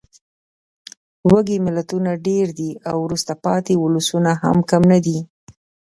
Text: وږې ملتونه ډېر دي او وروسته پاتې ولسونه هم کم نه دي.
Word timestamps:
وږې 1.29 1.57
ملتونه 1.67 2.11
ډېر 2.27 2.45
دي 2.59 2.71
او 2.89 2.97
وروسته 3.05 3.33
پاتې 3.45 3.73
ولسونه 3.83 4.31
هم 4.43 4.57
کم 4.69 4.81
نه 4.91 4.99
دي. 5.05 5.19